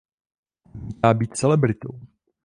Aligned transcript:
Odmítá 0.73 1.13
být 1.13 1.33
celebritou. 1.35 1.99